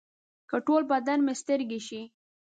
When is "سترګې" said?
1.41-1.79